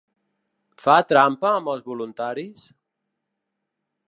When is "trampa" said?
1.11-1.53